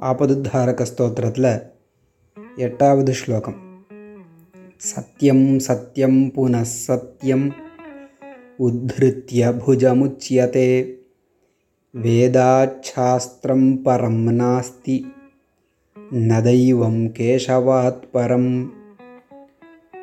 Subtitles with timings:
[0.00, 1.62] ஆபதுத்தாரகஸ்தோத்திரத்தில்
[2.56, 3.54] எட்டாவது ஸ்லோகம்.
[4.94, 7.50] சத்யம் சத்யம் புனഃசத்யம்
[8.58, 10.94] உத்ருத்திய புஜமுச்சியதே.
[12.02, 15.04] வேதாச்சாஸ்திரம் பரம் நாஸ்தி
[16.10, 18.68] நதைவம் கேசவாத் பரம்.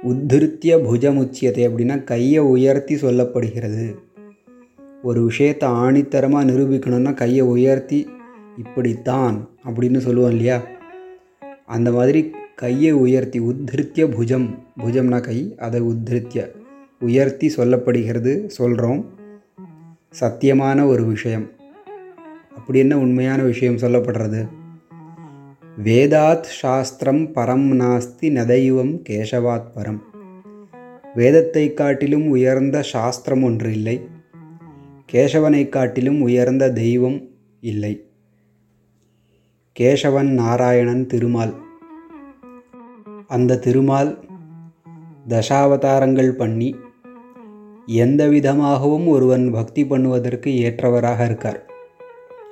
[0.03, 3.95] உத்ருத்திய புஜமுச்சியதே அப்படின்னா கையை உயர்த்தி சொல்லப்படுகிறது.
[5.03, 8.07] ஒரு விஷயத்தை ஆணித்தரமாக நிரூபிக்கணும்னா கையை உயர்த்தி
[8.57, 10.61] இப்படித்தான் அப்படின்னு சொல்லுவோம் இல்லையா?
[11.65, 14.57] அந்த மாதிரி கையை உயர்த்தி உத்திருத்திய புஜம்.
[14.77, 16.51] புஜம்னா கை அதை உத்திருத்திய.
[16.99, 19.05] உயர்த்தி சொல்லப்படுகிறது சொல்கிறோம்
[20.19, 21.49] சத்தியமான ஒரு விஷயம்.
[22.57, 24.47] அப்படி என்ன உண்மையான விஷயம் சொல்லப்படுறது?
[25.83, 29.99] வேதாத் சாஸ்திரம் பரம் நாஸ்தி நதைவம் கேசவாத் பரம்.
[31.15, 34.01] வேதத்தை காட்டிலும் உயர்ந்த சாஸ்திரம் ஒன்று இல்லை.
[35.11, 38.10] கேசவனை காட்டிலும் உயர்ந்த தெய்வம் இல்லை.
[39.79, 41.53] கேசவன் நாராயணன் திருமால்.
[43.27, 44.19] அந்த திருமால்
[45.27, 46.75] தசாவதாரங்கள் பண்ணி
[47.85, 51.59] எந்த விதமாகவும் ஒருவன் பக்தி பண்ணுவதற்கு ஏற்றவராக இருக்கார்.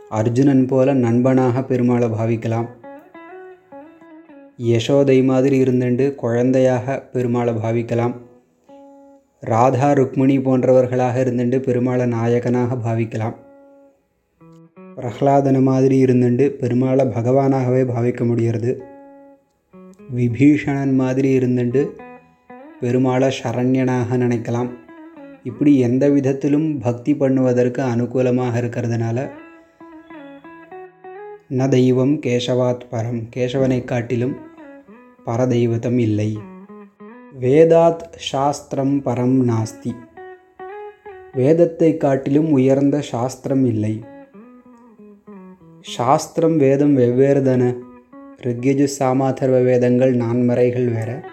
[0.10, 2.70] அர்ஜுனன் போல நண்பனாக பெருமாளை பாவிக்கலாம்.
[4.58, 8.16] யசோதை மாதிரி இருந்துண்டு குழந்தையாக பெருமாளை பாவிக்கலாம்.
[9.40, 13.38] ராதா ருக்மிணி போன்றவர்களாக இருந்துட்டு பெருமாளை நாயகனாக பாவிக்கலாம்.
[15.00, 18.78] பிரஹ்லாதன மாதிரி இருந்துட்டு பெருமாளை பகவானாகவே பாவிக்க முடியறது.
[20.16, 21.90] விபீஷணன் மாதிரி இருந்துட்டு
[22.82, 24.70] பெருமாளை சரண்யனாக நினைக்கலாம்.
[25.44, 29.30] இப்படி எந்த விதத்திலும் பக்தி பண்ணுவதற்கு அனுகூலமாக இருக்கிறதுனால
[31.50, 34.36] ந தெய்வம் கேசவாத் பரம் கேசவனை காட்டிலும்
[35.26, 36.38] பரதெய்வத்தம் இல்லை.
[37.40, 39.96] வேதாத் சாஸ்திரம் பரம் நாஸ்தி.
[41.34, 44.09] வேதத்தை காட்டிலும் உயர்ந்த சாஸ்திரம் இல்லை.
[45.82, 47.70] சாஸ்திரம் வேதம் வெவ்வேறு தானே
[48.44, 51.30] ரிக்யஜு சாமாதர்வ வேதங்கள் நான்மறைகள் வேற.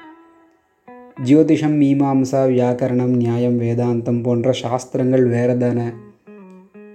[1.25, 5.87] ஜோதிஷம் மீமாம்சா வியாக்கரணம் நியாயம் வேதாந்தம் போன்ற சாஸ்திரங்கள் வேறு தானே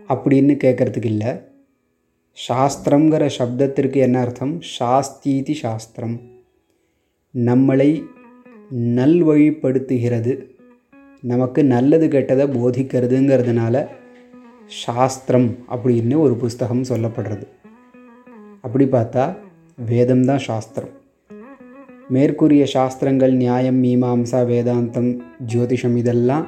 [0.07, 1.27] அப்படின்னு கேட்குறதுக்கு இல்லை
[2.49, 4.61] சாஸ்திரங்கிற சப்தத்திற்கு என்ன அர்த்தம்?
[4.79, 6.19] சாஸ்தீதி சாஸ்திரம்.
[7.35, 8.03] நம்மளை
[8.75, 10.49] நல்வழிப்படுத்துகிறது.
[11.21, 13.87] நமக்கு நல்லது கெட்டதை போதிக்கிறதுங்கிறதுனால
[14.71, 17.45] சாஸ்திரம் அப்படின்னு ஒரு புஸ்தகம் சொல்லப்படுறது.
[18.61, 19.35] அப்படி பார்த்தா
[19.77, 20.89] வேதம் தான் சாஸ்திரம்.
[22.09, 25.21] மேற்கூறிய சாஸ்திரங்கள் நியாயம் மீமாம்சா வேதாந்தம்
[25.53, 26.47] ஜோதிஷம் இதெல்லாம்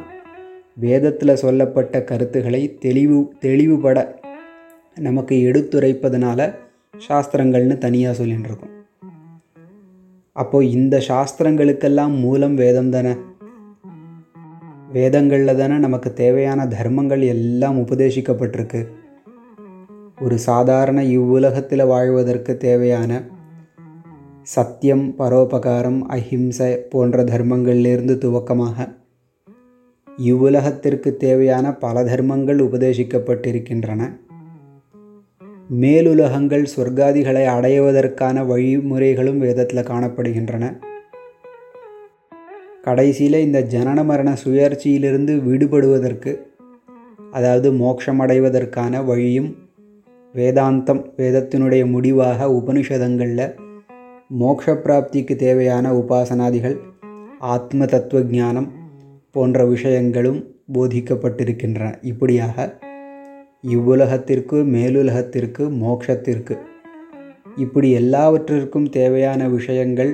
[0.76, 4.22] வேதத்தில் சொல்லப்பட்ட கருத்துக்களை தெளிவு தெளிவுபட
[4.96, 6.54] நமக்கு எடுத்துரைப்பதனால
[7.08, 8.70] சாஸ்திரங்கள்னு தனியாக சொல்லின்னு இருக்கோம்
[10.32, 13.16] அப்போது இந்த சாஸ்திரங்களுக்கெல்லாம் மூலம் வேதம் தானே?
[14.94, 18.88] வேதங்களில் தானே நமக்கு தேவையான தர்மங்கள் எல்லாம் உபதேசிக்கப்பட்டிருக்கு.
[20.22, 23.22] ஒரு சாதாரண இவ்வுலகத்தில் வாழ்வதற்கு தேவையான
[24.42, 28.88] சத்தியம் பரோபகாரம் அஹிம்சை போன்ற தர்மங்களிலிருந்து துவக்கமாக
[30.18, 34.02] இவ்வுலகத்திற்கு தேவையான பல தர்மங்கள் உபதேசிக்கப்பட்டிருக்கின்றன.
[35.81, 40.75] மேலுலகங்கள் சொர்க்காதிகளை அடைவதற்கான வழிமுறைகளும் வேதத்தில் காணப்படுகின்றன.
[42.84, 46.32] கடைசியில் இந்த ஜனன மரண சுயற்சியிலிருந்து விடுபடுவதற்கு
[47.32, 49.48] அதாவது மோட்சமடைவதற்கான வழியும்
[50.36, 53.46] வேதாந்தம் வேதத்தினுடைய முடிவாக உபனிஷதங்களில்
[54.40, 56.76] மோட்ச பிராப்திக்கு தேவையான உபாசனாதிகள்
[57.40, 58.70] ஆத்ம தத்துவ ஞானம்
[59.32, 60.42] போன்ற விஷயங்களும்
[60.74, 61.90] போதிக்கப்பட்டிருக்கின்றன.
[62.02, 62.58] இப்படியாக
[63.68, 66.58] இவ்வுலகத்திற்கு மேலுலகத்திற்கு மோட்சத்திற்கு
[67.56, 70.14] இப்படி எல்லாவற்றிற்கும் தேவையான விஷயங்கள்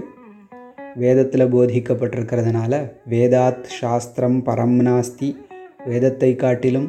[1.00, 2.74] வேதத்தில் போதிக்கப்பட்டிருக்கிறதுனால
[3.10, 5.30] வேதாத் சாஸ்திரம் பரம் நாஸ்தி
[5.88, 6.88] வேதத்தை காட்டிலும்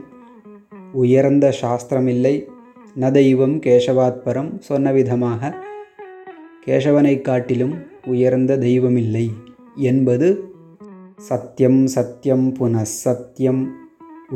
[0.92, 2.34] உயர்ந்த சாஸ்திரம் இல்லை.
[3.00, 5.50] ந தெய்வம் கேசவாத்பரம் சொன்ன விதமாக
[6.66, 7.74] கேசவனை காட்டிலும்
[8.06, 9.26] உயர்ந்த தெய்வமில்லை
[9.88, 10.28] என்பது
[11.28, 13.62] சத்தியம் சத்தியம் புனசத்தியம்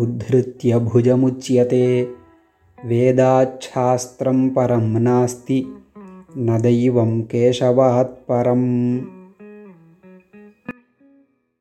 [0.01, 1.89] உத்ருத்திய புஜமுச்சியதே.
[2.89, 5.59] வேதாச்சாஸ்திரம் பரம் நாஸ்தி
[6.47, 8.73] ந தெய்வம் கேசவாத் பரம்.